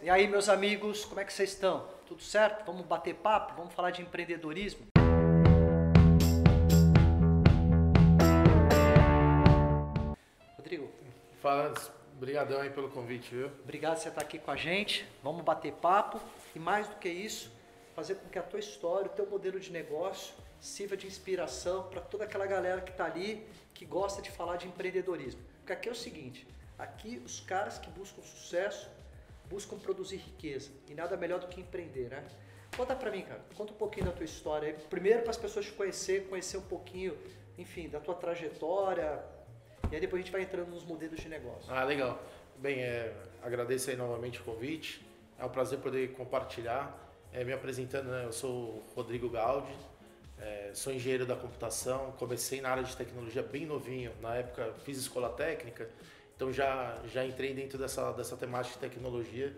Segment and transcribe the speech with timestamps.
[0.00, 1.88] E aí, meus amigos, como é que vocês estão?
[2.06, 2.64] Tudo certo?
[2.64, 3.54] Vamos bater papo?
[3.56, 4.86] Vamos falar de empreendedorismo?
[10.56, 10.88] Rodrigo,
[11.42, 11.74] Fala,
[12.16, 13.50] obrigadão aí pelo convite, viu?
[13.64, 15.04] obrigado por você estar aqui com a gente.
[15.20, 16.20] Vamos bater papo
[16.54, 17.50] e mais do que isso,
[17.96, 22.00] fazer com que a tua história, o teu modelo de negócio sirva de inspiração para
[22.00, 23.44] toda aquela galera que está ali,
[23.74, 25.40] que gosta de falar de empreendedorismo.
[25.58, 26.46] Porque aqui é o seguinte,
[26.78, 28.88] aqui os caras que buscam sucesso
[29.48, 32.24] buscam produzir riqueza e nada melhor do que empreender, né?
[32.76, 33.40] Conta pra mim, cara.
[33.56, 34.74] Conta um pouquinho da tua história.
[34.90, 37.16] Primeiro para as pessoas te conhecer, conhecer um pouquinho,
[37.56, 39.22] enfim, da tua trajetória.
[39.90, 41.72] E aí depois a gente vai entrando nos modelos de negócio.
[41.72, 42.22] Ah, legal.
[42.56, 45.04] Bem, é, agradeço aí novamente o convite.
[45.38, 47.06] É um prazer poder compartilhar.
[47.32, 49.72] É, me apresentando, né, eu sou o Rodrigo Gaudi,
[50.38, 54.12] é, sou engenheiro da computação, comecei na área de tecnologia bem novinho.
[54.20, 55.90] Na época fiz escola técnica,
[56.38, 59.52] então já, já entrei dentro dessa, dessa temática de tecnologia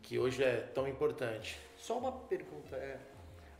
[0.00, 1.60] que hoje é tão importante.
[1.76, 2.98] Só uma pergunta, é,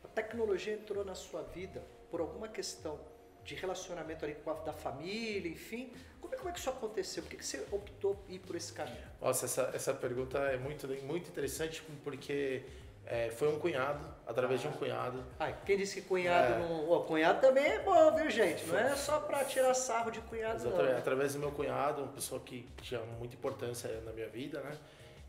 [0.02, 2.99] a tecnologia entrou na sua vida por alguma questão
[3.45, 5.93] de relacionamento ali com a da família, enfim.
[6.18, 7.23] Como é, como é que isso aconteceu?
[7.24, 9.04] Por que, que você optou por ir por esse caminho?
[9.21, 12.65] Nossa, essa, essa pergunta é muito, muito interessante porque
[13.07, 15.23] é, foi um cunhado, através de um cunhado.
[15.38, 16.59] Ah, quem disse que cunhado É.
[16.59, 17.02] não.
[17.04, 18.66] Cunhado também é bom, viu, gente?
[18.66, 20.99] Não é só pra tirar sarro de cunhado, Exatamente, não.
[20.99, 24.77] através do meu cunhado, uma pessoa que tinha muita importância na minha vida, né?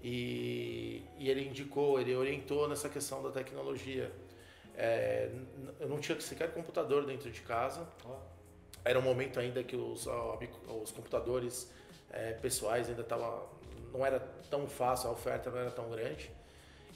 [0.04, 4.12] E, e ele indicou, ele orientou nessa questão da tecnologia.
[4.76, 5.30] É,
[5.80, 7.88] eu não tinha sequer computador dentro de casa.
[8.86, 10.40] Era um momento ainda que os, ó,
[10.82, 11.72] os computadores
[12.12, 13.44] é, pessoais ainda tava,
[13.92, 16.32] não era tão fácil, a oferta não era tão grande.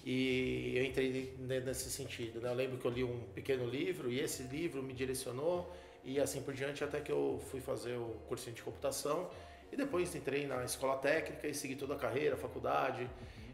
[0.03, 2.39] E eu entrei ne- nesse sentido.
[2.41, 2.49] Né?
[2.49, 5.71] Eu lembro que eu li um pequeno livro e esse livro me direcionou
[6.03, 9.29] e assim por diante até que eu fui fazer o cursinho de computação
[9.71, 13.07] e depois entrei na escola técnica e segui toda a carreira, a faculdade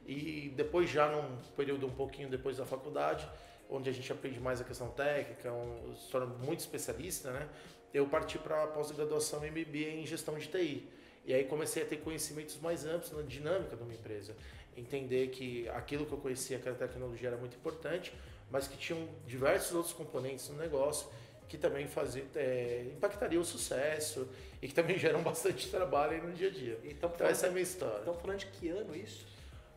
[0.08, 3.28] e depois já num período um pouquinho depois da faculdade,
[3.70, 7.50] onde a gente aprende mais a questão técnica, um, se torna muito especialista, né?
[7.94, 10.88] Eu parti para a pós-graduação MBA em gestão de TI.
[11.26, 14.34] E aí comecei a ter conhecimentos mais amplos na dinâmica de uma empresa.
[14.78, 18.14] Entender que aquilo que eu conhecia, que a tecnologia era muito importante,
[18.50, 21.10] mas que tinham diversos outros componentes no negócio
[21.48, 24.28] que também fazia, é, impactariam o sucesso
[24.62, 26.80] e que também geram bastante trabalho no dia a dia.
[26.84, 28.00] Então, Então essa é a minha história.
[28.00, 29.26] Estamos falando de que ano isso?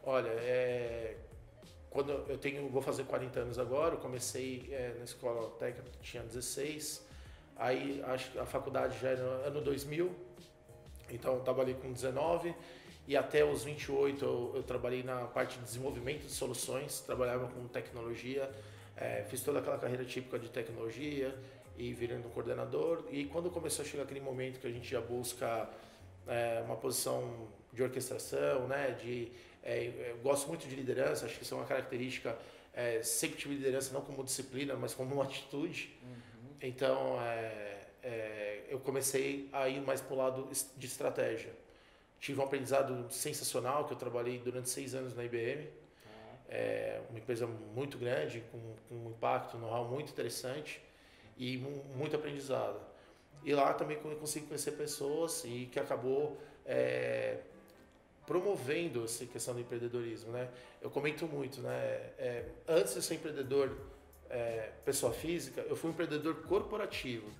[0.03, 1.17] Olha, é,
[1.91, 6.23] quando eu tenho, vou fazer 40 anos agora, eu comecei é, na escola técnica, tinha
[6.23, 7.07] 16,
[7.57, 10.11] aí acho que a faculdade já era ano 2000,
[11.11, 12.55] então eu estava ali com 19
[13.11, 17.67] e até os 28 eu, eu trabalhei na parte de desenvolvimento de soluções, trabalhava com
[17.67, 18.49] tecnologia,
[18.97, 21.37] é, fiz toda aquela carreira típica de tecnologia
[21.77, 23.05] e virando coordenador.
[23.11, 25.69] E quando começou a chegar aquele momento que a gente já busca
[26.25, 31.55] é, uma posição de orquestração, né, de é, gosto muito de liderança, acho que isso
[31.55, 32.39] é uma característica.
[32.73, 35.99] É, sempre tive liderança não como disciplina, mas como uma atitude.
[36.63, 41.51] Então, é, é, eu comecei a ir mais para o lado de estratégia.
[42.21, 45.69] Tive um aprendizado sensacional, que eu trabalhei durante seis anos na IBM.
[46.49, 48.59] É uma empresa muito grande, com,
[48.89, 50.81] com um impacto, um know-how muito interessante
[51.39, 52.79] e mu- muito aprendizado.
[53.43, 56.37] E lá também consegui conhecer pessoas e que acabou
[56.67, 57.39] é,
[58.27, 60.51] promovendo essa questão do empreendedorismo, né?
[60.83, 61.71] Eu comento muito, né?
[62.19, 63.77] É, antes de ser empreendedor
[64.29, 67.31] é, pessoa física, eu fui um empreendedor corporativo.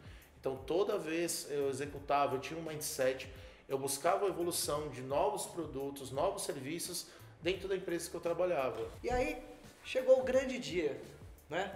[0.41, 3.29] Então toda vez eu executava, eu tinha um mindset,
[3.71, 7.07] eu buscava a evolução de novos produtos, novos serviços
[7.41, 8.91] dentro da empresa que eu trabalhava.
[9.01, 9.41] E aí
[9.85, 11.01] chegou o grande dia,
[11.49, 11.73] né?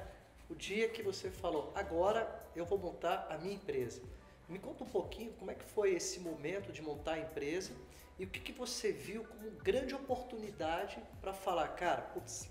[0.51, 4.03] O dia que você falou, agora eu vou montar a minha empresa.
[4.49, 7.71] Me conta um pouquinho como é que foi esse momento de montar a empresa
[8.19, 12.49] e o que, que você viu como grande oportunidade para falar, cara, putz,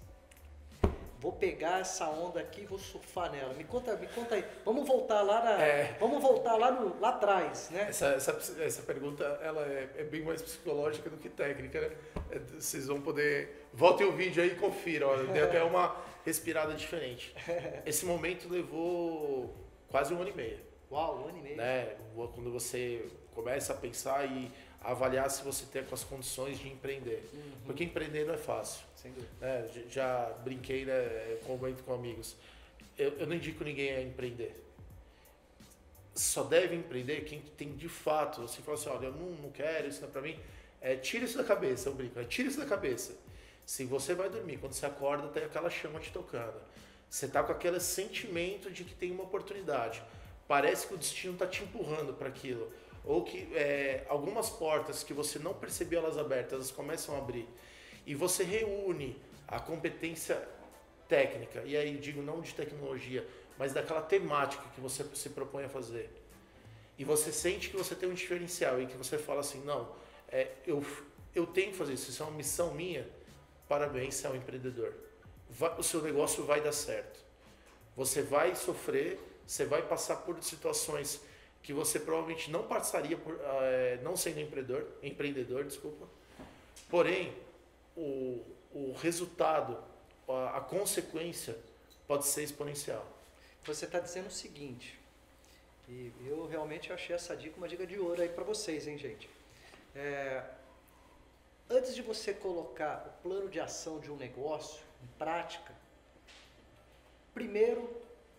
[1.24, 3.54] vou pegar essa onda aqui e vou surfar nela.
[3.54, 4.44] Me conta, me conta aí.
[4.66, 5.96] Vamos voltar lá na, É.
[5.98, 7.86] vamos voltar lá, no, lá atrás, né?
[7.88, 11.92] Essa, essa, essa pergunta ela é, é bem mais psicológica do que técnica, né?
[12.30, 13.68] É, Vocês vão poder.
[13.74, 15.08] Voltem o vídeo aí e confiram.
[15.08, 15.96] Ó, deu até uma
[16.26, 17.34] respirada diferente.
[17.86, 19.56] Esse momento levou
[19.90, 20.60] quase um ano e meio.
[20.92, 21.56] Uau, um ano e meio.
[21.56, 21.96] Né?
[22.36, 24.52] Quando você começa a pensar e
[24.84, 27.24] avaliar se você tem com as condições de empreender.
[27.66, 28.84] Porque empreender não é fácil.
[28.96, 29.32] Sem dúvida.
[29.42, 29.68] né?
[29.74, 31.38] J- Já brinquei, né?
[31.46, 32.36] comento com amigos.
[32.98, 34.62] Eu, eu não indico ninguém a empreender.
[36.16, 38.42] Só deve empreender quem tem de fato.
[38.42, 40.40] Você fala assim, olha, eu não, não quero, isso não é pra mim.
[40.80, 42.20] É, tira isso da cabeça, eu brinco.
[42.20, 43.16] É, tira isso da cabeça.
[43.66, 46.54] Se você vai dormir, quando você acorda, tem aquela chama te tocando.
[47.10, 50.04] Você tá com aquele sentimento de que tem uma oportunidade.
[50.48, 52.72] Parece que o destino tá te empurrando para aquilo.
[53.04, 57.48] Ou que é, algumas portas que você não percebeu elas abertas, elas começam a abrir.
[58.06, 59.18] e você reúne
[59.48, 60.42] a competência
[61.08, 63.26] técnica, e aí digo não de tecnologia,
[63.58, 66.10] mas daquela temática que você se propõe a fazer,
[66.98, 69.90] e você sente que você tem um diferencial e que você fala assim, não,
[70.30, 70.86] é, eu,
[71.34, 73.08] eu tenho que fazer isso, isso é uma missão minha,
[73.68, 74.94] parabéns, é um empreendedor.
[75.50, 77.20] Vai, o seu negócio vai dar certo.
[77.96, 81.22] Você vai sofrer, você vai passar por situações
[81.64, 86.06] que você provavelmente não passaria por, é, não sendo empreendedor, empreendedor, desculpa.
[86.90, 87.34] Porém,
[87.96, 88.44] o,
[88.74, 89.82] o resultado,
[90.28, 91.58] a, a consequência
[92.06, 93.08] pode ser exponencial.
[93.64, 95.00] Você está dizendo o seguinte,
[95.88, 99.30] e eu realmente achei essa dica uma dica de ouro aí para vocês, hein, gente?
[99.96, 100.44] É,
[101.70, 105.74] antes de você colocar o plano de ação de um negócio em prática,
[107.34, 107.90] primeiro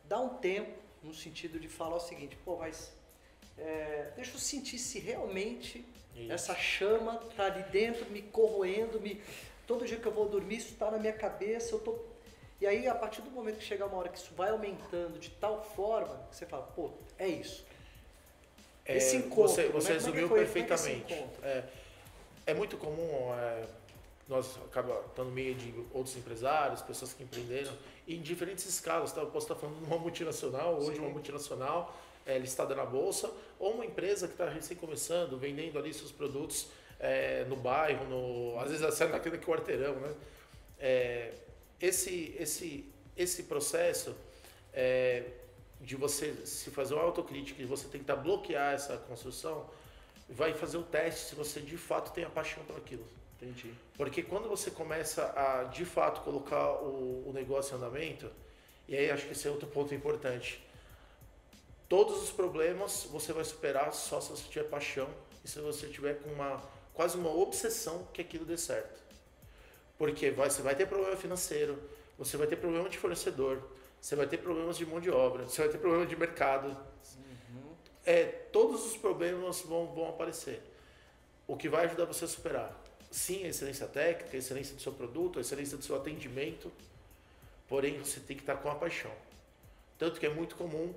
[0.04, 2.92] dá um tempo no sentido de falar o seguinte, pô, mas
[3.58, 5.84] é, deixa eu sentir se realmente
[6.16, 6.32] isso.
[6.32, 9.20] essa chama está ali dentro, me corroendo, me
[9.66, 11.98] todo dia que eu vou dormir isso está na minha cabeça, eu tô
[12.60, 15.30] e aí a partir do momento que chegar uma hora que isso vai aumentando de
[15.30, 17.64] tal forma, que você fala, pô, é isso.
[18.86, 21.12] É, esse encontro, você, você é, resumiu é perfeitamente.
[21.42, 21.64] É,
[22.46, 23.64] é, muito comum é,
[24.28, 27.72] nós acabamos estando no meio de outros empresários, pessoas que empreenderam,
[28.06, 29.12] em diferentes escalas.
[29.12, 29.20] Tá?
[29.20, 31.94] Eu posso estar falando de uma multinacional ou de uma multinacional
[32.26, 36.68] é, listada na bolsa, ou uma empresa que está recém começando, vendendo ali seus produtos
[36.98, 39.94] é, no bairro, no, às vezes até naquele quarteirão.
[39.96, 40.14] Né?
[40.78, 41.32] É,
[41.80, 44.14] esse, esse, esse processo
[44.72, 45.24] é,
[45.80, 49.68] de você se fazer uma autocrítica e você tentar bloquear essa construção,
[50.28, 53.06] vai fazer o teste se você de fato tem a paixão por aquilo.
[53.40, 53.74] Entendi.
[53.96, 58.30] Porque quando você começa a, de fato, colocar o, o negócio em andamento,
[58.88, 60.64] e aí acho que esse é outro ponto importante,
[61.94, 65.08] todos os problemas você vai superar só se você tiver paixão
[65.44, 66.60] e se você tiver com uma
[66.92, 69.00] quase uma obsessão que aquilo dê certo.
[69.96, 71.80] Porque vai, você vai ter problema financeiro,
[72.18, 73.62] você vai ter problema de fornecedor,
[74.00, 76.66] você vai ter problemas de mão de obra, você vai ter problema de mercado.
[76.66, 77.76] Uhum.
[78.04, 80.60] É, todos os problemas vão, vão aparecer.
[81.46, 84.92] O que vai ajudar você a superar sim a excelência técnica, a excelência do seu
[84.92, 86.72] produto, a excelência do seu atendimento,
[87.68, 89.12] porém você tem que estar com a paixão.
[89.96, 90.92] Tanto que é muito comum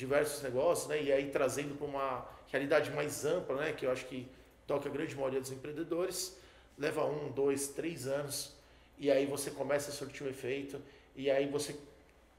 [0.00, 1.02] diversos negócios, né?
[1.02, 3.72] E aí trazendo para uma realidade mais ampla, né?
[3.72, 4.26] Que eu acho que
[4.66, 6.36] toca a grande maioria dos empreendedores,
[6.78, 8.56] leva um, dois, três anos
[8.98, 10.80] e aí você começa a surtir o efeito
[11.14, 11.76] e aí você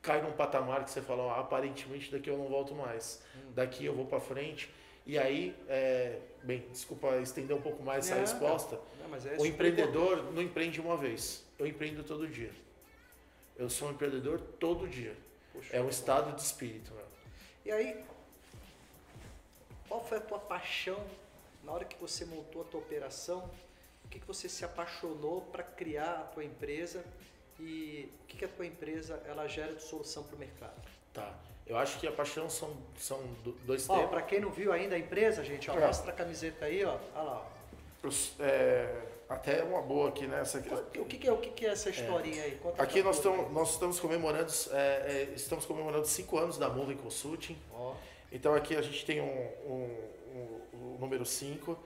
[0.02, 3.52] cai num patamar que você fala, oh, aparentemente daqui eu não volto mais, hum.
[3.54, 4.70] daqui eu vou para frente
[5.06, 8.80] e aí, é, bem, desculpa estender um pouco mais essa resposta.
[9.00, 10.36] Não, é o empreendedor importante.
[10.36, 12.52] não empreende uma vez, eu empreendo todo dia.
[13.58, 15.16] Eu sou um empreendedor todo dia.
[15.54, 16.94] Poxa, é um estado de espírito.
[16.94, 17.11] Meu.
[17.66, 18.04] E aí,
[19.88, 21.00] qual foi a tua paixão
[21.64, 23.50] na hora que você montou a tua operação?
[24.06, 27.04] O que, que você se apaixonou para criar a tua empresa
[27.60, 30.82] e o que, que a tua empresa ela gera de solução para o mercado?
[31.14, 31.34] Tá.
[31.68, 33.22] Eu acho que a paixão são, são
[33.66, 35.88] dois ó, Para quem não viu ainda a empresa, gente, ó, é.
[35.88, 36.98] mostra a camiseta aí, ó.
[37.16, 37.52] Olha lá.
[38.40, 40.42] É, até uma boa aqui, né?
[40.42, 41.92] Essa, o, que, que, é, o que, que é essa é.
[41.92, 42.46] historinha é.
[42.46, 42.52] aí?
[42.58, 46.98] Conta aqui nós, estamos, nós estamos comemorando, é, é, estamos comemorando cinco anos da Moving
[46.98, 47.58] Consulting.
[47.74, 47.94] Oh.
[48.32, 49.98] Então aqui a gente tem um, um,
[50.36, 51.78] um, um número 5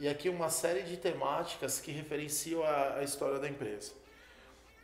[0.00, 3.92] e aqui uma série de temáticas que referenciam a, a história da empresa.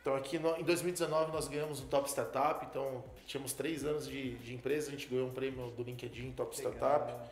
[0.01, 4.35] Então aqui no, em 2019 nós ganhamos o Top Startup, então tínhamos três anos de,
[4.35, 6.73] de empresa, a gente ganhou um prêmio do LinkedIn Top Legal.
[6.73, 7.31] Startup.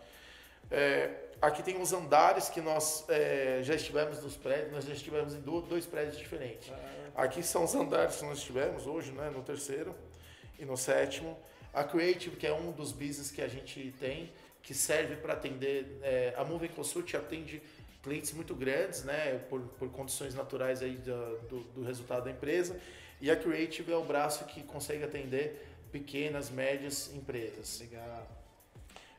[0.71, 1.09] É,
[1.41, 5.39] aqui tem os andares que nós é, já estivemos nos prédios, nós já estivemos em
[5.41, 6.71] dois prédios diferentes.
[6.71, 7.23] Ah.
[7.23, 9.95] Aqui são os andares que nós estivemos hoje, né, no terceiro
[10.57, 11.38] e no sétimo.
[11.73, 15.99] A Creative, que é um dos business que a gente tem, que serve para atender,
[16.01, 17.61] é, a Moving Consult atende
[18.01, 22.79] clientes muito grandes, né, por, por condições naturais aí do, do, do, resultado da empresa.
[23.19, 27.79] E a Creative é o braço que consegue atender pequenas, médias empresas.
[27.79, 28.38] Legal.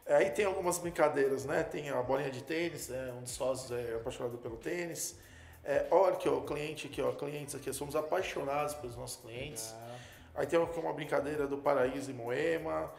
[0.06, 1.62] Aí tem algumas brincadeiras, né?
[1.62, 3.12] Tem a bolinha de tênis, né?
[3.16, 5.16] um dos sócios é apaixonado pelo tênis.
[5.62, 9.72] É, olha que o cliente aqui, ó, clientes aqui, somos apaixonados pelos nossos clientes.
[9.72, 9.90] Legal.
[10.34, 12.90] Aí tem uma brincadeira do Paraíso e Moema.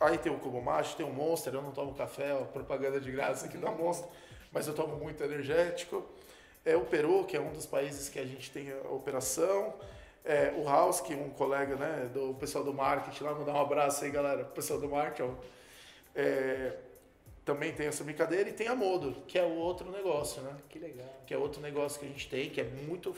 [0.00, 3.12] Aí tem o Cubo Macho, tem o Monster, eu não tomo café, ó, propaganda de
[3.12, 4.08] graça aqui da Monster
[4.52, 6.04] mas eu tomo muito energético.
[6.64, 9.74] É o Peru, que é um dos países que a gente tem a operação.
[10.24, 13.60] É, o House, que é um colega né, do pessoal do marketing lá, mandar um
[13.60, 15.34] abraço aí, galera, pessoal do marketing.
[16.14, 16.76] É,
[17.44, 20.56] também tem essa brincadeira e tem a Modo, que é o outro negócio, né?
[20.68, 21.08] Que legal.
[21.26, 23.14] Que é outro negócio que a gente tem, que é muito,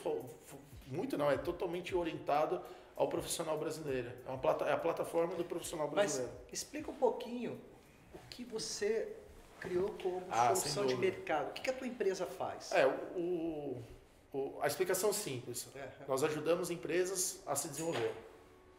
[0.86, 2.60] muito não, é totalmente orientado
[2.96, 4.10] ao profissional brasileiro.
[4.26, 6.32] É, uma plata, é a plataforma do profissional brasileiro.
[6.42, 7.60] Mas explica um pouquinho
[8.14, 9.14] o que você
[9.60, 11.50] criou como ah, solução de mercado.
[11.50, 12.72] O que, que, a tua empresa faz?
[12.72, 13.82] É, o,
[14.32, 15.68] o, a explicação simples.
[15.74, 15.88] É.
[16.08, 18.12] Nós ajudamos empresas a se desenvolver,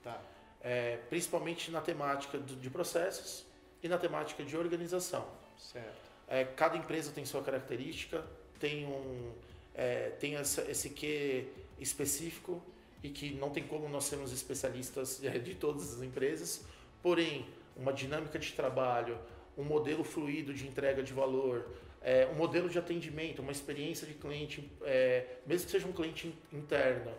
[0.04, 0.20] Tá.
[0.62, 3.45] é, principalmente na temática de processos
[3.86, 5.28] e na temática de organização.
[5.58, 5.94] Certo.
[6.28, 8.26] É, cada empresa tem sua característica,
[8.60, 9.32] tem um
[9.76, 11.48] é, tem essa, esse quê
[11.80, 12.62] específico
[13.04, 16.66] e que não tem como nós sermos especialistas de todas as empresas,
[17.04, 19.20] porém uma dinâmica de trabalho,
[19.58, 21.68] um modelo fluido de entrega de valor,
[22.02, 26.28] é, um modelo de atendimento, uma experiência de cliente, é, mesmo que seja um cliente
[26.28, 27.12] in- interno,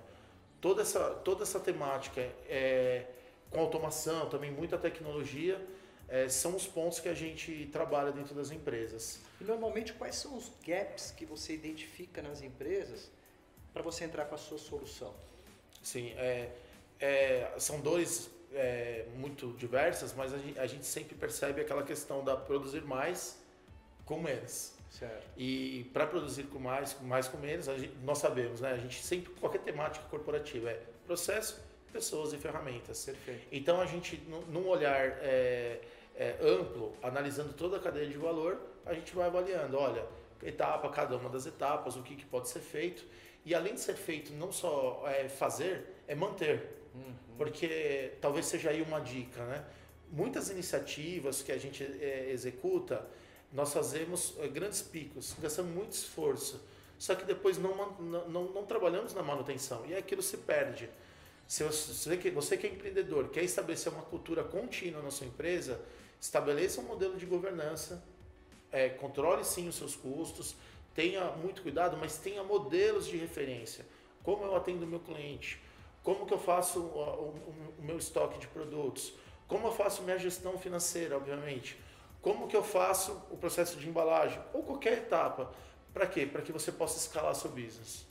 [0.61, 3.05] toda essa toda essa temática é,
[3.51, 5.61] com automação, também muita tecnologia,
[6.09, 9.21] é, são os pontos que a gente trabalha dentro das empresas.
[9.41, 13.11] E normalmente quais são os gaps que você identifica nas empresas
[13.73, 15.15] para você entrar com a sua solução?
[15.83, 16.51] Sim, é,
[17.01, 22.25] é, são dores é, muito diversas, mas a gente, a gente sempre percebe aquela questão
[22.25, 23.39] da produzir mais
[24.05, 24.73] com menos.
[24.91, 25.27] Certo.
[25.37, 28.71] E para produzir com mais, mais com menos, a gente- nós sabemos, né?
[28.73, 31.61] A gente sempre, qualquer temática corporativa é processo,
[31.93, 33.05] pessoas e ferramentas.
[33.05, 33.47] Perfeito.
[33.53, 35.81] Então a gente, num- num olhar é,
[36.17, 40.05] é, amplo, analisando toda a cadeia de valor, a gente vai avaliando, olha,
[40.43, 43.05] etapa, cada uma das etapas, o que, que pode ser feito.
[43.45, 46.77] E além de ser feito, não só é, fazer, é manter.
[47.37, 49.65] Porque talvez seja aí uma dica, né?
[50.11, 53.07] Muitas iniciativas que a gente é, executa,
[53.53, 56.61] nós fazemos é, grandes picos, gastamos muito esforço,
[56.99, 60.89] só que depois não, não, não, não trabalhamos na manutenção e aquilo se perde.
[61.47, 65.81] Se você, você que é empreendedor, quer estabelecer uma cultura contínua na sua empresa,
[66.21, 68.03] estabeleça um modelo de governança,
[68.73, 70.55] é, controle sim os seus custos,
[70.95, 73.85] tenha muito cuidado, mas tenha modelos de referência.
[74.23, 75.61] Como eu atendo o meu cliente?
[76.03, 79.13] Como que eu faço o, o- o meu estoque de produtos?
[79.47, 81.79] Como eu faço minha gestão financeira, obviamente?
[82.23, 84.41] Como que eu faço o processo de embalagem?
[84.53, 85.53] Ou qualquer etapa.
[85.95, 86.27] Para quê?
[86.27, 88.05] Para que você possa escalar seu business.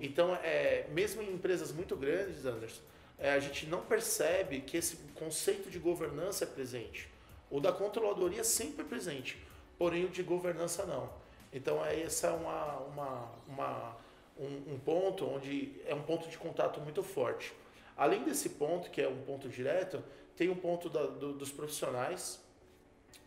[0.00, 2.82] Então, é, mesmo em empresas muito grandes, Anderson,
[3.18, 7.08] é, a gente não percebe que esse conceito de governança é presente.
[7.50, 9.42] O da controladoria sempre presente,
[9.78, 11.08] porém o de governança não.
[11.52, 13.96] Então, é, essa é uma, uma, uma-
[14.38, 17.54] um, um ponto onde é um ponto de contato muito forte.
[17.96, 20.02] Além desse ponto, que é um ponto direto,
[20.36, 22.38] tem um ponto da- do- dos profissionais,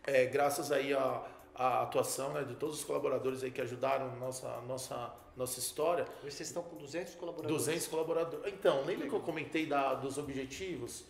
[0.05, 4.61] é, graças aí à, à atuação né, de todos os colaboradores aí que ajudaram nossa,
[4.67, 7.65] nossa, nossa história, Hoje vocês estão com 200 colaboradores.
[7.65, 8.53] 200 colaboradores.
[8.53, 11.05] Então, lembra que eu comentei da, dos objetivos?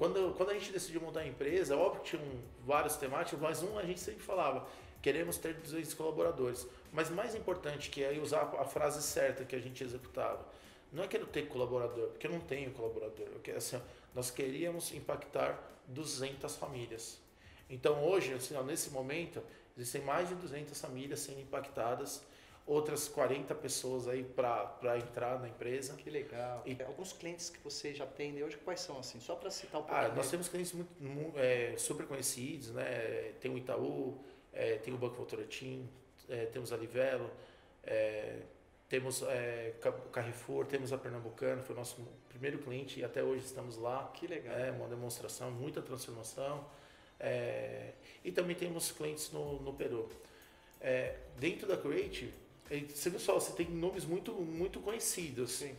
[0.00, 2.24] Quando, quando a gente decidiu montar a empresa, óbvio que tinham
[3.36, 4.66] mas um a gente sempre falava,
[5.02, 6.66] queremos ter 200 colaboradores.
[6.90, 10.42] Mas mais importante que é usar a frase certa que a gente executava.
[10.90, 13.26] Não é quero ter colaborador, porque eu não tenho colaborador.
[13.44, 13.78] Quero, assim,
[14.14, 17.18] nós queríamos impactar 200 famílias.
[17.68, 19.42] Então hoje, assim, ó, nesse momento,
[19.76, 22.22] existem mais de 200 famílias sendo impactadas,
[22.70, 25.94] outras 40 pessoas aí para entrar na empresa.
[25.94, 26.62] Que legal.
[26.64, 29.18] E- Alguns clientes que você já tem hoje, quais são assim?
[29.20, 30.00] Só para citar um pouco.
[30.00, 33.32] Ah, nós temos clientes muito, mu- é, super conhecidos, né?
[33.40, 34.18] Tem o Itaú,
[34.52, 35.88] é, tem o Banco Votorantim,
[36.28, 37.28] é, temos a Livelo,
[37.82, 38.40] é,
[38.88, 41.96] temos é, o Carrefour, temos a Pernambucana, foi o nosso
[42.28, 44.10] primeiro cliente e até hoje estamos lá.
[44.14, 44.54] Que legal.
[44.56, 46.64] É uma demonstração, muita transformação.
[47.18, 47.92] É,
[48.24, 50.08] e também temos clientes no, no Peru.
[50.80, 52.38] É, dentro da Creative, é,
[52.88, 55.52] você viu só, você tem nomes muito, muito conhecidos.
[55.52, 55.74] Sim.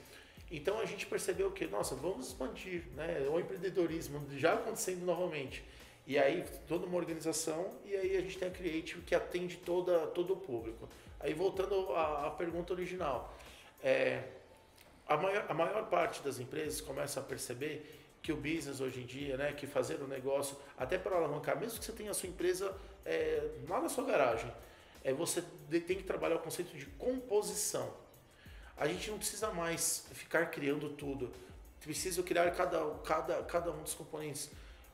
[0.52, 3.26] Então a gente percebeu que, nossa, vamos expandir, né?
[3.30, 5.64] O empreendedorismo já acontecendo novamente.
[6.06, 10.08] E aí toda uma organização e aí a gente tem a Creative que atende toda,
[10.08, 10.90] todo o público.
[11.20, 13.34] Aí voltando à, à pergunta original,
[13.82, 14.24] é,
[15.08, 19.06] a, maior, a maior parte das empresas começa a perceber que o business hoje em
[19.06, 22.30] dia, né, que fazer o negócio, até para alavancar, mesmo que você tenha a sua
[22.30, 24.52] empresa é, lá na sua garagem,
[25.04, 27.94] é, você tem que trabalhar o conceito de composição.
[28.78, 31.32] A gente não precisa mais ficar criando tudo.
[31.82, 34.50] Precisa criar cada, cada, cada um dos componentes.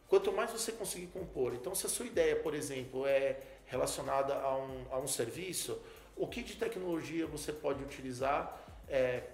[0.07, 1.53] Quanto mais você conseguir compor.
[1.53, 5.81] Então, se a sua ideia, por exemplo, é relacionada a um, a um serviço,
[6.15, 8.63] o que de tecnologia você pode utilizar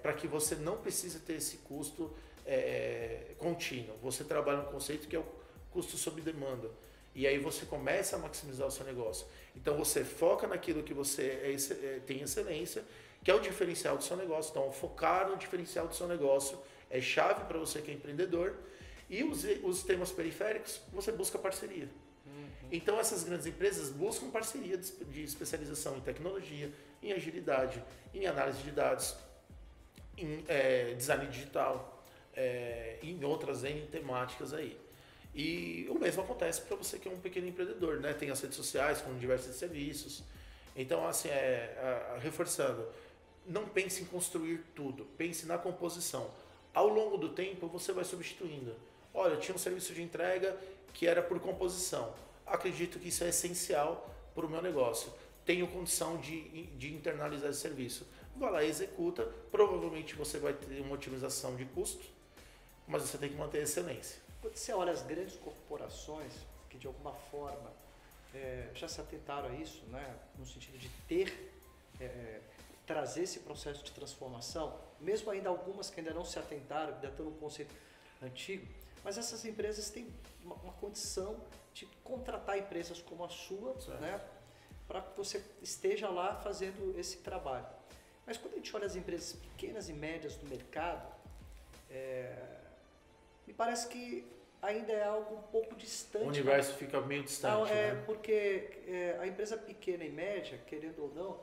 [0.01, 2.11] para que você não precise ter esse custo
[2.45, 3.95] é, contínuo?
[4.01, 5.25] Você trabalha um conceito que é o
[5.71, 6.69] custo sob demanda.
[7.15, 9.27] E aí você começa a maximizar o seu negócio.
[9.55, 12.83] Então você foca naquilo que você é é, tem excelência,
[13.23, 14.51] que é o diferencial do seu negócio.
[14.51, 18.55] Então focar no diferencial do seu negócio é chave para você que é empreendedor.
[19.09, 21.87] E os, os temas periféricos, você busca parceria.
[22.71, 27.83] Então essas grandes empresas buscam parceria de, de especialização em tecnologia, em agilidade,
[28.13, 29.15] em análise de dados,
[30.17, 31.93] em eh, design digital,
[32.35, 34.79] e em outras N temáticas aí.
[35.35, 38.13] E o mesmo acontece para você que é um pequeno empreendedor, né?
[38.13, 40.23] Tem as redes sociais com diversos serviços.
[40.75, 42.85] Então, assim, é, reforçando,
[43.45, 46.29] não pense em construir tudo, pense na composição.
[46.73, 48.75] Ao longo do tempo, você vai substituindo.
[49.13, 50.57] Olha, eu tinha um serviço de entrega
[50.93, 52.13] que era por composição.
[52.45, 55.11] Acredito que isso é essencial para o meu negócio.
[55.45, 58.07] Tenho condição de, de internalizar esse serviço.
[58.35, 59.23] Vai lá, executa.
[59.51, 62.05] Provavelmente você vai ter uma otimização de custo,
[62.87, 64.22] mas você tem que manter a excelência.
[64.43, 66.33] Quando você olha as grandes corporações
[66.69, 67.71] que de alguma forma
[68.35, 71.53] é, já se atentaram a isso, né, no sentido de ter,
[71.97, 72.41] é,
[72.85, 77.27] trazer esse processo de transformação, mesmo ainda algumas que ainda não se atentaram, ainda estão
[77.27, 77.73] no conceito
[78.21, 78.67] antigo,
[79.01, 81.39] mas essas empresas têm uma, uma condição
[81.73, 84.21] de contratar empresas como a sua, né,
[84.89, 87.65] para que você esteja lá fazendo esse trabalho.
[88.25, 91.09] Mas quando a gente olha as empresas pequenas e médias do mercado,
[91.89, 92.62] é,
[93.47, 94.25] me parece que
[94.61, 96.25] ainda é algo um pouco distante.
[96.25, 96.77] O universo né?
[96.77, 97.53] fica meio distante.
[97.53, 98.03] Não, é né?
[98.05, 101.39] porque é, a empresa pequena e média, querendo ou não,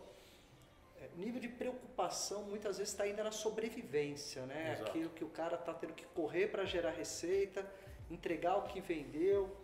[1.01, 4.73] é, nível de preocupação muitas vezes está ainda na sobrevivência, né?
[4.73, 4.91] Exato.
[4.91, 7.65] Aquilo que o cara está tendo que correr para gerar receita,
[8.11, 9.55] entregar o que vendeu,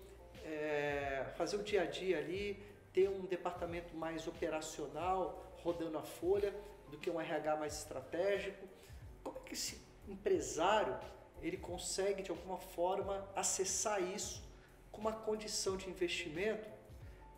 [0.45, 2.63] é, fazer o dia a dia ali,
[2.93, 6.55] ter um departamento mais operacional rodando a folha
[6.91, 8.67] do que um RH mais estratégico.
[9.25, 10.97] Como é que esse empresário
[11.43, 14.43] ele consegue de alguma forma acessar isso
[14.91, 16.69] com uma condição de investimento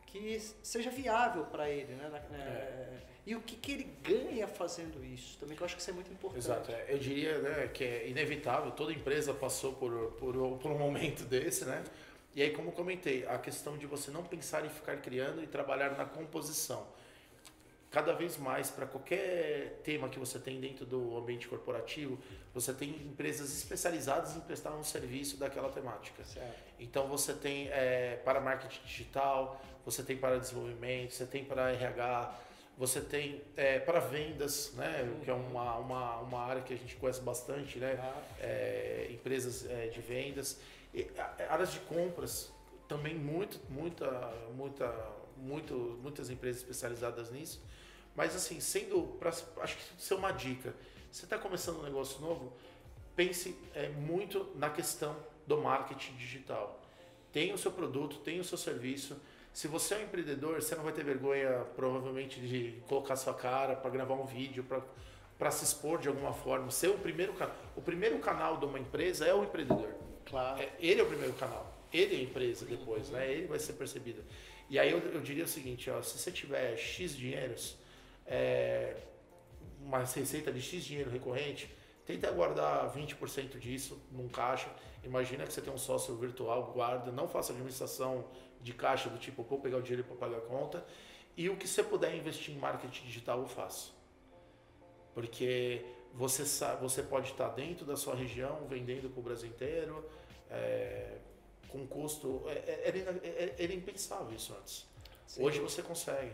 [0.07, 2.23] que seja viável para ele, né?
[2.33, 3.09] É.
[3.27, 5.37] E o que, que ele ganha fazendo isso?
[5.39, 6.43] Também que eu acho que isso é muito importante.
[6.43, 6.73] Exato.
[6.73, 11.25] É, eu diria né, que é inevitável, toda empresa passou por, por, por um momento
[11.29, 11.85] desse, né?
[12.35, 15.91] E aí, como comentei, a questão de você não pensar em ficar criando e trabalhar
[15.91, 16.87] na composição
[17.91, 22.19] cada vez mais para qualquer tema que você tem dentro do ambiente corporativo,
[22.53, 26.25] você tem empresas especializadas em prestar um serviço daquela temática.
[26.25, 26.55] Certo.
[26.79, 32.35] Então você tem é, para marketing digital, você tem para desenvolvimento, você tem para RH,
[32.77, 35.21] você tem é, para vendas, né, uhum.
[35.21, 38.23] que é uma, uma, uma área que a gente conhece bastante, né, ah.
[38.41, 40.61] é, empresas é, de vendas,
[40.95, 41.07] e,
[41.49, 42.53] áreas de compras
[42.87, 44.87] também muito, muita, muita,
[45.41, 47.63] muito, muitas empresas especializadas nisso.
[48.15, 50.75] Mas assim, sendo, pra, acho que ser uma dica,
[51.11, 52.53] você está começando um negócio novo,
[53.15, 56.81] pense é, muito na questão do marketing digital.
[57.33, 59.17] Tem o seu produto, tem o seu serviço.
[59.53, 63.75] Se você é um empreendedor, você não vai ter vergonha, provavelmente, de colocar sua cara
[63.75, 64.65] para gravar um vídeo,
[65.39, 66.71] para se expor de alguma forma.
[66.71, 67.57] Ser o primeiro canal.
[67.75, 69.95] O primeiro canal de uma empresa é o empreendedor.
[70.27, 70.61] Claro.
[70.61, 71.75] É, ele é o primeiro canal.
[71.93, 73.33] Ele é a empresa depois, né?
[73.33, 74.23] Ele vai ser percebido.
[74.69, 77.77] E aí eu, eu diria o seguinte, ó, se você tiver X dinheiros,
[78.27, 78.97] é,
[79.81, 84.69] uma receita de X dinheiro recorrente, tenta guardar 20% disso num caixa.
[85.03, 88.27] Imagina que você tem um sócio virtual, guarda, não faça administração
[88.61, 90.85] de caixa do tipo, vou pegar o dinheiro para pagar a conta.
[91.37, 93.95] E o que você puder investir em marketing digital, eu faço.
[95.15, 100.05] Porque você, sabe, você pode estar dentro da sua região, vendendo para o Brasil inteiro,
[100.51, 101.19] é,
[101.69, 102.43] com custo.
[102.47, 104.87] É, é, é, era impensável isso antes.
[105.27, 105.43] Sim.
[105.43, 106.33] Hoje você consegue.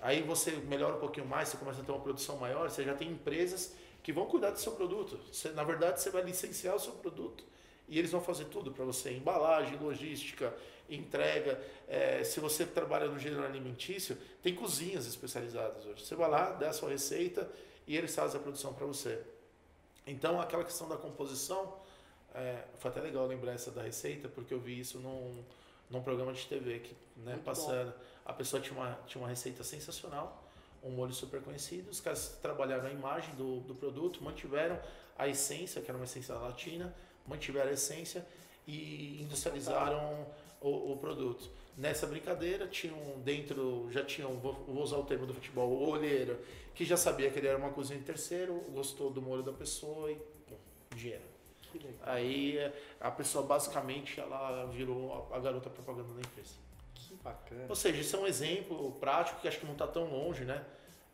[0.00, 2.94] Aí você melhora um pouquinho mais, você começa a ter uma produção maior, você já
[2.94, 5.18] tem empresas que vão cuidar do seu produto.
[5.32, 7.44] Você, na verdade, você vai licenciar o seu produto
[7.88, 10.54] e eles vão fazer tudo para você: embalagem, logística,
[10.88, 11.60] entrega.
[11.88, 16.04] É, se você trabalha no gênero alimentício, tem cozinhas especializadas hoje.
[16.04, 17.50] Você vai lá, dá a sua receita
[17.86, 19.20] e eles fazem a produção para você.
[20.06, 21.78] Então, aquela questão da composição,
[22.34, 25.44] é, foi até legal lembrar essa da receita, porque eu vi isso num,
[25.88, 27.94] num programa de TV que, né, passando.
[28.24, 30.44] A pessoa tinha uma, tinha uma receita sensacional,
[30.82, 31.90] um molho super conhecido.
[31.90, 34.78] Os caras trabalharam a imagem do, do produto, mantiveram
[35.16, 36.94] a essência, que era uma essência latina,
[37.26, 38.26] mantiveram a essência
[38.66, 40.26] e industrializaram
[40.60, 41.48] o, o produto.
[41.76, 46.38] Nessa brincadeira, tinham dentro, já tinham, vou, vou usar o termo do futebol, o olheiro,
[46.74, 50.10] que já sabia que ele era uma cozinha de terceiro, gostou do molho da pessoa
[50.10, 50.14] e
[50.48, 50.58] bom,
[50.94, 51.33] dinheiro.
[52.02, 52.58] Aí
[53.00, 56.54] a pessoa basicamente ela virou a garota propaganda da empresa.
[57.22, 57.66] Bacana.
[57.68, 60.64] Ou seja, isso é um exemplo prático que acho que não está tão longe, né?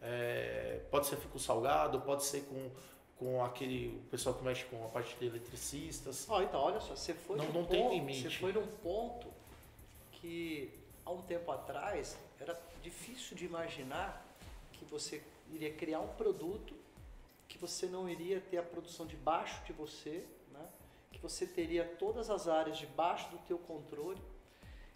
[0.03, 2.71] É, pode ser com salgado, pode ser com,
[3.17, 6.27] com aquele pessoal que mexe com a parte de eletricistas.
[6.29, 8.23] Oh, então, olha só, você foi não, não ponto, tem limite.
[8.23, 9.29] Você foi num ponto
[10.13, 10.73] que
[11.05, 14.27] há um tempo atrás era difícil de imaginar
[14.73, 16.75] que você iria criar um produto
[17.49, 20.40] que você não iria ter a produção debaixo de você, que
[21.23, 24.21] você teria todas as áreas debaixo do teu controle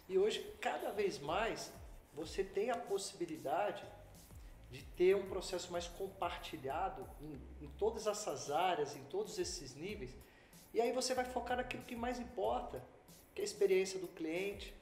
[0.07, 1.71] e hoje, cada vez mais,
[2.13, 3.83] você tem a possibilidade
[4.71, 10.11] de ter um processo mais compartilhado em, em, todas essas áreas, em todos esses níveis.
[10.73, 12.83] E aí você vai focar naquilo que mais importa,
[13.33, 14.73] que é a experiência do cliente,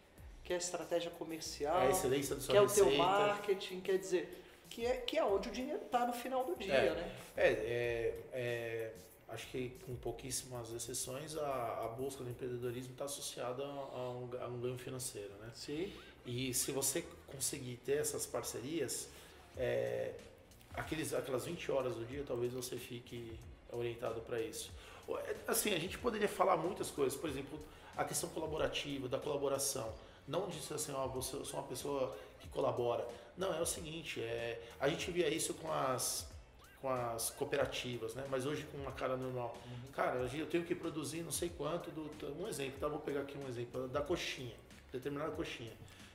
[0.44, 3.98] que é a estratégia comercial, é a excelência do que é o teu marketing, quer
[3.98, 6.96] dizer, que é, que é onde o dinheiro está no final do dia, É.
[6.96, 7.16] né?
[7.38, 8.94] É, é, é,
[9.34, 14.30] acho que com pouquíssimas exceções, a, a busca do empreendedorismo está associada a, a um,
[14.42, 15.52] a um ganho financeiro, né?
[15.54, 15.92] Sim.
[16.26, 19.10] E se você conseguir ter essas parcerias,
[19.58, 20.14] é,
[20.74, 23.38] aqueles, aquelas 20 horas do dia, talvez você fique
[23.72, 24.72] orientado para isso.
[25.10, 27.60] É, Assim, a gente poderia falar muitas coisas, por exemplo,
[27.98, 29.94] a questão colaborativa, da colaboração.
[30.28, 33.06] Não ser assim, ó, você, eu sou uma pessoa que colabora.
[33.38, 36.26] Não, é o seguinte, é, a gente via isso com as,
[36.84, 38.26] com as cooperativas, né?
[38.30, 39.58] Mas hoje com uma cara normal.
[39.94, 42.12] Cara, hoje eu tenho que produzir não sei quanto do.
[42.38, 42.90] Um exemplo, tá?
[42.90, 44.56] Vou pegar aqui um exemplo da coxinha,
[44.92, 45.72] determinada coxinha.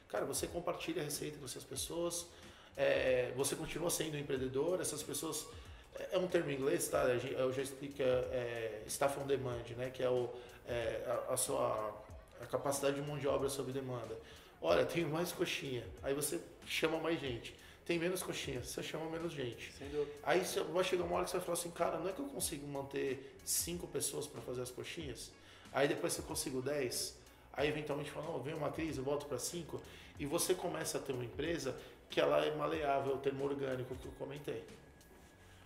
[0.09, 2.27] Cara, você compartilha a receita com essas pessoas,
[2.77, 5.47] é, você continua sendo um empreendedor, essas pessoas.
[5.95, 7.03] É é um termo em inglês, tá?
[7.05, 9.89] Eu já explico, é, é staff on demand, né?
[9.89, 10.29] Que é, o,
[10.67, 11.95] é a, a sua
[12.43, 14.15] a capacidade de mão de obra sob demanda.
[14.61, 15.85] Olha, tenho mais coxinha.
[16.03, 17.57] Aí você chama mais gente.
[17.89, 19.73] Tem menos coxinha, você chama menos gente.
[19.73, 20.13] Sem dúvida.
[20.23, 22.19] Aí você vai chegar uma hora que você vai falar assim, cara, não é que
[22.19, 25.33] eu consigo manter cinco pessoas para fazer as coxinhas?
[25.73, 27.17] Aí depois você consigo 10,
[27.51, 29.81] aí eventualmente fala, não, vem uma crise, eu volto para cinco,
[30.19, 31.75] e você começa a ter uma empresa
[32.11, 34.63] que ela é maleável, o termo orgânico que eu comentei.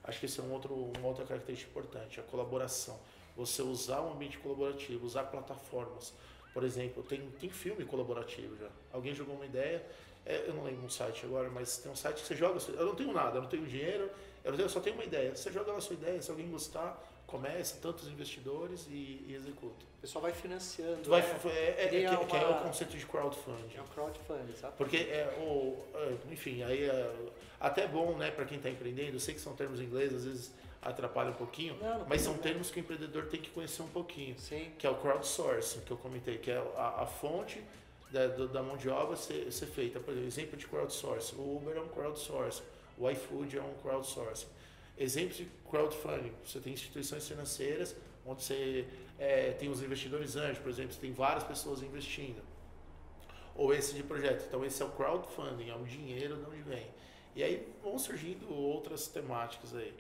[0.05, 3.01] Acho que esse é um outro, uma outra característica importante, a colaboração.
[3.37, 6.15] Você usar um ambiente colaborativo, usar plataformas.
[6.55, 8.69] Por exemplo, tem, tem filme colaborativo já.
[8.93, 9.85] Alguém jogou uma ideia,
[10.25, 12.59] é, eu não lembro um site agora, mas tem um site que você joga.
[12.75, 14.11] Eu não tenho nada, eu não tenho dinheiro,
[14.45, 15.35] eu, só tenho uma ideia.
[15.35, 19.85] Você joga lá a sua ideia, se alguém gostar, começa, tantos investidores e, e executa.
[19.99, 21.09] O pessoal vai financiando.
[21.09, 21.41] Vai, né?
[21.47, 23.77] é, é, Cria que, que é uma- o conceito de crowdfunding.
[23.77, 24.75] É um crowdfunding, sabe?
[24.77, 25.77] Porque é o.
[25.95, 27.15] é, Enfim, aí é
[27.61, 29.17] até bom, né, para quem está empreendendo.
[29.17, 32.33] Eu sei que são termos ingleses, às vezes atrapalha um pouquinho, Não, não mas são
[32.33, 32.43] problema.
[32.43, 34.37] termos que o empreendedor tem que conhecer um pouquinho.
[34.39, 34.73] Sim.
[34.77, 37.63] Que é o crowdsourcing, que eu comentei, que é a, a fonte
[38.13, 39.99] da, da mão de obra ser, ser feita.
[39.99, 41.37] Por exemplo, de crowdsourcing.
[41.37, 42.63] O Uber é um crowdsourcing,
[42.99, 44.47] o iFood é um crowdsourcing.
[44.99, 48.87] Exemplo de crowdfunding, você tem instituições financeiras onde você
[49.19, 52.41] é, tem os investidores anjos, por exemplo, você tem várias pessoas investindo
[53.55, 54.45] ou esse de projeto.
[54.47, 56.87] Então esse é o crowdfunding, é o dinheiro de onde vem.
[57.35, 59.95] E aí vão surgindo outras temáticas aí.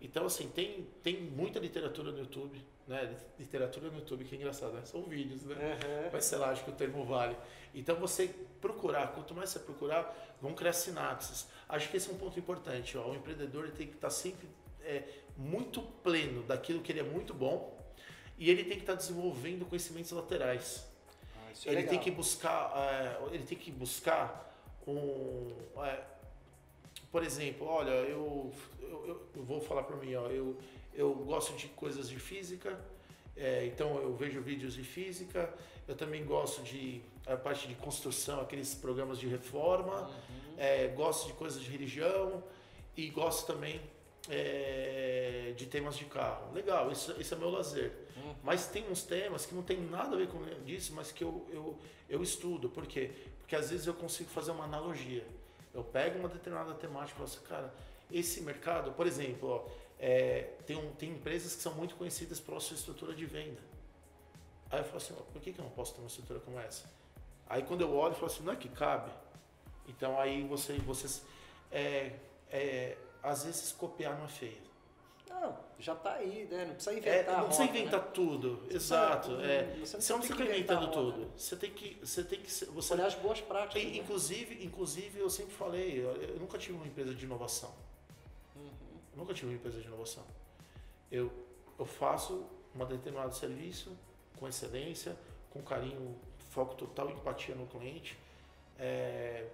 [0.00, 3.14] Então assim, tem, tem muita literatura no YouTube, né?
[3.38, 4.82] Literatura no YouTube, que é engraçado, né?
[4.84, 5.54] São vídeos, né?
[5.54, 6.10] Aham.
[6.12, 7.36] Mas sei lá, acho que o termo vale.
[7.74, 11.46] Então você procurar, quanto mais você procurar, vão criar sinapses.
[11.68, 12.96] Acho que esse é um ponto importante.
[12.96, 13.10] Ó.
[13.10, 14.48] O empreendedor ele tem que estar sempre
[14.82, 15.04] é,
[15.36, 17.78] muito pleno daquilo que ele é muito bom
[18.38, 20.86] e ele tem que estar desenvolvendo conhecimentos laterais
[21.36, 21.90] Ah, isso é ele legal.
[21.90, 24.50] tem que buscar é, ele tem que buscar
[24.86, 25.52] um
[25.84, 26.02] é,
[27.10, 30.56] por exemplo olha eu, eu, eu- vou falar para mim ó, eu,
[30.94, 32.78] eu gosto de coisas de física
[33.36, 35.52] é, então eu vejo vídeos de física
[35.88, 40.54] eu também gosto de a parte de construção aqueles programas de reforma Uhum.
[40.58, 42.42] é, gosto de coisas de religião
[42.96, 43.80] e gosto também
[44.28, 48.34] é, de temas de carro legal isso, isso é meu lazer Uhum.
[48.42, 51.46] mas tem uns temas que não tem nada a ver com isso, mas que eu,
[51.50, 52.68] eu, eu estudo.
[52.68, 53.10] Por quê?
[53.38, 55.24] Porque às vezes eu consigo fazer uma analogia.
[55.72, 57.74] Eu pego uma determinada temática e falo assim, cara,
[58.10, 62.58] esse mercado, por exemplo, ó, é, tem, um, tem empresas que são muito conhecidas pela
[62.58, 63.60] sua estrutura de venda.
[64.70, 66.58] Aí eu falo assim, ó, por que, que eu não posso ter uma estrutura como
[66.58, 66.90] essa?
[67.48, 69.10] Aí quando eu olho, eu falo assim, não é que cabe.
[69.86, 71.22] Então aí você, vocês,
[71.70, 72.16] é,
[72.50, 74.69] é, às vezes copiar não é feio.
[75.40, 76.66] Não, já tá aí, né?
[76.66, 77.34] Não precisa É, inventar.
[77.36, 78.10] não a precisa roda, inventar né?
[78.12, 79.28] tudo, Você exato.
[79.36, 79.62] precisa- é.
[79.80, 81.30] você não Você não inventar inventando tudo.
[81.36, 83.82] Você tem que, você tem que, você Olhar as boas práticas.
[83.82, 83.96] e, né?
[83.96, 87.72] inclusive, inclusive eu sempre falei, eu, eu nunca tive uma empresa de inovação.
[88.54, 88.70] Uhum.
[89.16, 90.24] Nunca tive uma empresa de inovação.
[91.10, 91.32] Eu,
[91.78, 93.96] eu faço um determinado serviço
[94.38, 95.16] com excelência,
[95.50, 96.16] com carinho,
[96.50, 98.18] foco total empatia no cliente.
[98.78, 99.46] É,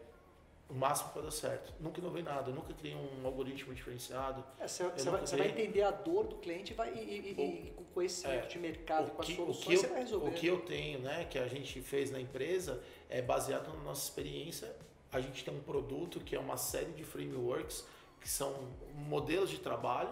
[0.68, 1.72] o máximo para dar certo.
[1.78, 4.44] Nunca inovei nada, nunca criei um algoritmo diferenciado.
[4.58, 7.68] É, você, não vai, vai entender a dor do cliente e, vai, e, e- e-
[7.68, 9.86] e com conhecimento É, de mercado, o com as que, o, soluções, que eu, você
[9.86, 10.28] vai resolver.
[10.28, 14.02] o que eu tenho, né, que a gente fez na empresa, é baseado na nossa
[14.08, 14.74] experiência.
[15.12, 17.86] A gente tem um produto que é uma série de frameworks,
[18.20, 20.10] que são modelos de trabalho,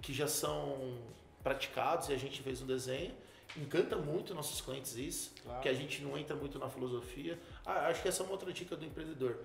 [0.00, 0.98] que já são
[1.42, 3.14] praticados e a gente fez um desenho.
[3.56, 5.62] Encanta muito nossos clientes isso, Claro.
[5.62, 7.38] que a gente não entra muito na filosofia.
[7.64, 9.38] Ah, acho que essa é uma outra dica do empreendedor.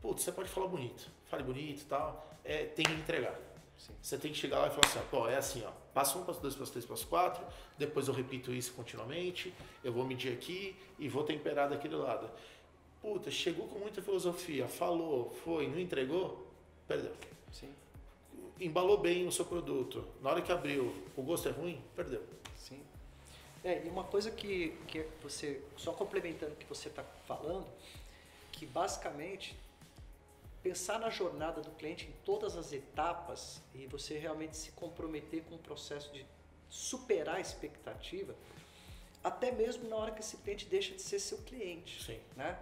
[0.00, 3.38] Putz, você pode falar bonito, fale bonito e tal, é, tem que entregar.
[3.76, 3.92] Sim.
[4.00, 6.24] Você tem que chegar lá e falar assim, ó, pô, é assim, ó, passo um,
[6.24, 7.44] passo dois, passo três, passo quatro,
[7.76, 9.52] depois eu repito isso continuamente,
[9.84, 12.30] eu vou medir aqui e vou temperar daquele lado.
[13.00, 16.46] Puta, chegou com muita filosofia, falou, foi, não entregou,
[16.88, 17.12] perdeu.
[17.50, 17.68] Sim,
[18.60, 22.22] Embalou bem o seu produto, na hora que abriu, o gosto é ruim, perdeu.
[23.64, 27.66] É, e uma coisa que, que você, só complementando o que você está falando,
[28.50, 29.56] que basicamente
[30.62, 35.56] pensar na jornada do cliente em todas as etapas e você realmente se comprometer com
[35.56, 36.24] o processo de
[36.68, 38.34] superar a expectativa,
[39.22, 42.02] até mesmo na hora que esse cliente deixa de ser seu cliente.
[42.04, 42.20] Sim.
[42.36, 42.58] Né?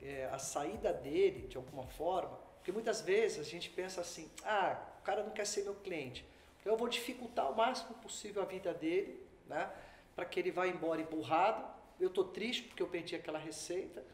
[0.00, 4.80] É, a saída dele, de alguma forma, porque muitas vezes a gente pensa assim, ah,
[5.00, 6.24] o cara não quer ser meu cliente,
[6.60, 9.70] então eu vou dificultar o máximo possível a vida dele, né?
[10.18, 11.64] Para que ele vá embora emburrado,
[12.00, 14.04] eu estou triste porque eu perdi aquela receita,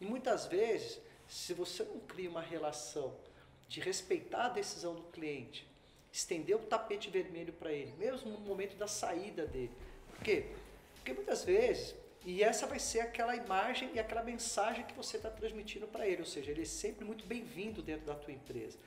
[0.00, 3.14] e muitas vezes se você não cria uma relação
[3.68, 5.68] de respeitar a decisão do cliente,
[6.10, 9.72] estender o tapete vermelho para ele, mesmo no momento da saída dele.
[10.08, 10.46] Por quê?
[10.94, 15.28] Porque muitas vezes, e essa vai ser aquela imagem e aquela mensagem que você está
[15.28, 18.78] transmitindo para ele, ou seja, ele é sempre muito bem-vindo dentro da tua empresa.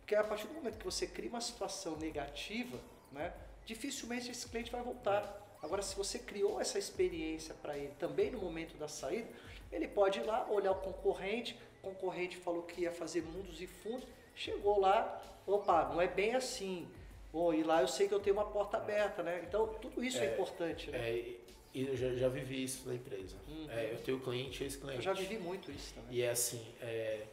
[0.00, 2.78] Porque a partir do momento que você cria uma situação negativa,
[3.10, 3.32] né,
[3.64, 5.43] dificilmente esse cliente vai voltar.
[5.64, 9.26] Agora, se você criou essa experiência para ele também no momento da saída,
[9.72, 13.66] ele pode ir lá, olhar o concorrente, o concorrente falou que ia fazer mundos e
[13.66, 16.86] fundos, chegou lá, opa, não é bem assim.
[17.32, 19.42] Ou e lá eu sei que eu tenho uma porta aberta, né?
[19.48, 20.98] Então, tudo isso é, é importante, né?
[20.98, 21.34] É,
[21.72, 23.34] e eu já, já, vivi isso na empresa.
[23.48, 23.66] Uhum.
[23.70, 24.98] É, eu tenho cliente e ex-cliente.
[24.98, 26.14] Eu já vivi muito isso também.
[26.14, 27.24] E é assim, é,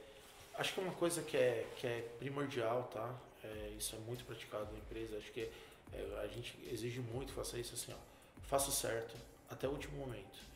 [0.55, 3.13] acho que é uma coisa que é, que é primordial, tá?
[3.43, 5.17] É, isso é muito praticado na empresa.
[5.17, 5.49] Acho que
[6.23, 8.10] a gente exige muito, faça isso assim, ó.
[8.43, 9.15] Faça o certo
[9.49, 10.51] até o último momento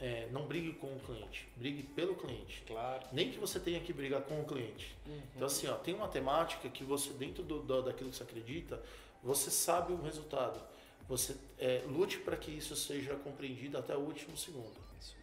[0.00, 2.62] é, não brigue com o cliente, brigue pelo cliente.
[2.66, 3.06] Claro.
[3.12, 4.96] Nem que você tenha que brigar com o cliente.
[5.06, 5.20] Uhum.
[5.36, 8.82] Então assim, ó, tem uma temática que você dentro do, do, daquilo que você acredita,
[9.22, 10.58] você sabe o resultado.
[11.06, 14.80] Você é, lute para que isso seja compreendido até o último segundo.
[14.98, 15.16] Isso.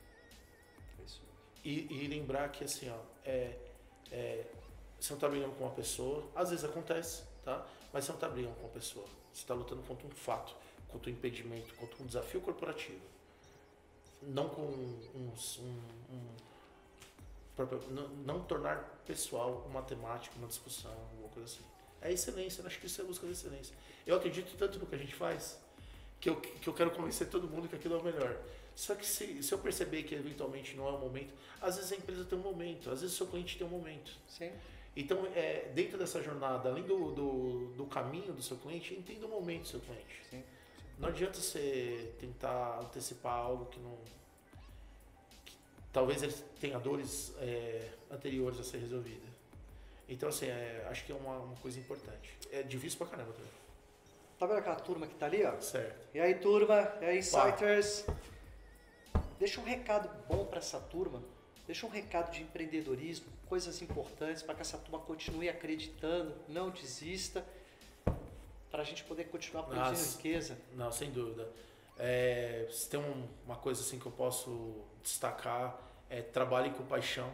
[1.04, 1.22] Isso.
[1.64, 3.58] E, e lembrar que assim, ó, é,
[4.12, 4.46] é,
[5.00, 7.66] você não está brigando com uma pessoa, às vezes acontece, tá?
[7.92, 9.06] Mas você não está brigando com uma pessoa.
[9.34, 10.56] Você está lutando contra um fato,
[10.88, 13.02] contra um impedimento, contra um desafio corporativo
[14.22, 15.32] não com um, um,
[16.12, 16.48] um
[17.90, 21.64] não, não, tornar pessoal uma temática, uma discussão, alguma coisa assim.
[22.02, 23.76] É excelência, acho que isso é a busca da excelência.
[24.06, 25.60] Eu acredito tanto no que a gente faz
[26.20, 28.38] que eu, que eu quero convencer todo mundo que aquilo é o melhor.
[28.76, 31.96] Só que se, se eu perceber que eventualmente não é o momento, às vezes a
[31.96, 34.12] empresa tem um momento, às vezes o seu cliente tem um momento.
[34.28, 34.52] Sim.
[34.96, 39.30] Então, é, dentro dessa jornada, além do, do, do caminho do seu cliente, entenda o
[39.30, 40.22] momento do seu cliente.
[40.30, 40.44] Sim.
[40.98, 43.98] Não adianta você tentar antecipar algo que não.
[45.46, 45.56] Que,
[45.94, 49.28] talvez ele tenha dores é, anteriores a ser resolvida.
[50.10, 52.36] Então, assim, é, acho que é uma, uma, coisa importante.
[52.52, 53.52] É difícil pra caramba também.
[54.40, 55.60] Tá vendo aquela turma que tá ali, ó?
[55.60, 56.08] Certo.
[56.14, 56.94] E aí, turma?
[57.02, 58.06] E aí, Insighters?
[59.38, 61.22] Deixa um recado bom para essa turma.
[61.68, 67.46] Deixa um recado de empreendedorismo, coisas importantes para que essa turma continue acreditando, não desista
[68.78, 70.58] para a gente poder continuar produzindo Nossa, riqueza.
[70.76, 71.50] Não, sem dúvida.
[71.98, 77.28] É, se tem um, uma coisa assim que eu posso destacar, é trabalhe com paixão.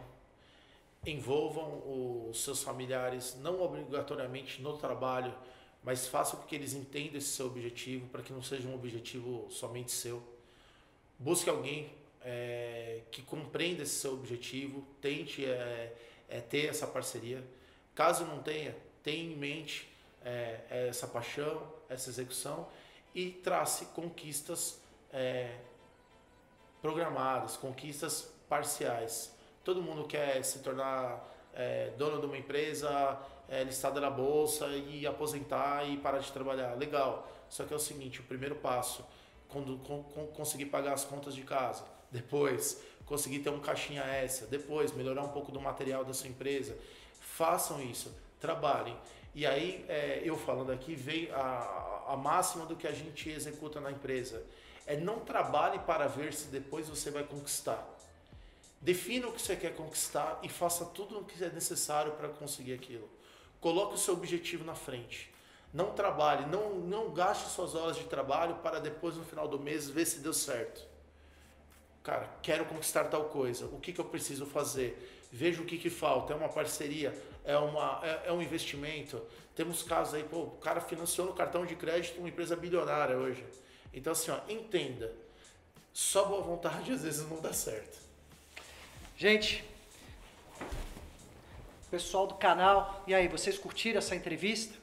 [1.04, 5.34] Envolvam os seus familiares, não obrigatoriamente no trabalho,
[5.82, 9.46] mas façam com que eles entendam esse seu objetivo, para que não seja um objetivo
[9.50, 10.22] somente seu.
[11.18, 11.90] Busque alguém
[12.22, 15.94] é, que compreenda esse seu objetivo, tente é,
[16.26, 17.44] é, ter essa parceria.
[17.94, 19.92] Caso não tenha, tenha em mente
[20.24, 22.66] é, é, essa paixão, essa execução
[23.14, 24.80] e trace conquistas
[25.12, 25.56] é,
[26.82, 29.32] programadas, conquistas parciais.
[29.62, 35.06] Todo mundo quer se tornar é, dono de uma empresa, é, listada na bolsa e
[35.06, 36.74] aposentar e parar de trabalhar.
[36.74, 37.30] Legal.
[37.48, 39.04] Só que é o seguinte, o primeiro passo,
[39.48, 44.46] quando com, com, conseguir pagar as contas de casa, depois conseguir ter um caixinha essa,
[44.46, 46.76] depois melhorar um pouco do material da sua empresa,
[47.20, 48.96] façam isso, trabalhem.
[49.34, 53.80] E aí, é, eu falando aqui, veio a, a máxima do que a gente executa
[53.80, 54.44] na empresa.
[54.86, 57.84] É não trabalhe para ver se depois você vai conquistar.
[58.80, 62.74] Defina o que você quer conquistar e faça tudo o que é necessário para conseguir
[62.74, 63.08] aquilo.
[63.60, 65.32] Coloque o seu objetivo na frente.
[65.72, 69.88] Não trabalhe, não, não gaste suas horas de trabalho para depois, no final do mês,
[69.88, 70.86] ver se deu certo.
[72.02, 73.64] Cara, quero conquistar tal coisa.
[73.66, 75.26] O que, que eu preciso fazer?
[75.32, 76.34] Veja o que, que falta.
[76.34, 77.18] É uma parceria?
[77.44, 79.22] É, uma, é, é, um investimento?
[79.54, 83.44] Temos casos aí, pô, o cara financiou no cartão de crédito uma empresa bilionária hoje.
[83.92, 85.12] Então, assim, ó, entenda.
[85.92, 88.02] Só boa vontade às vezes não dá certo.
[89.16, 89.64] Gente,
[91.90, 94.76] pessoal do canal, e aí, vocês curtiram essa entrevista?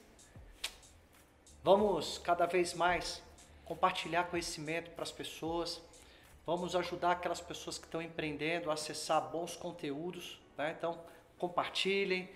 [1.62, 3.22] Vamos cada vez mais
[3.66, 5.82] compartilhar conhecimento para as pessoas.
[6.46, 10.40] Vamos ajudar aquelas pessoas que estão empreendendo a acessar bons conteúdos.
[10.58, 10.74] Né?
[10.78, 11.04] Então,
[11.38, 12.30] compartilhem,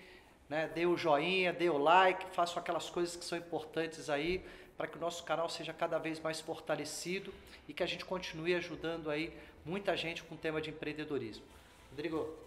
[0.48, 0.70] né?
[0.74, 4.44] dê o joinha, dê o like, façam aquelas coisas que são importantes aí
[4.76, 7.32] para que o nosso canal seja cada vez mais fortalecido
[7.68, 9.32] e que a gente continue ajudando aí
[9.64, 11.44] muita gente com o tema de empreendedorismo.
[11.90, 12.45] Rodrigo,